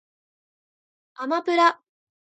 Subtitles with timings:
[1.13, 1.79] あまぷら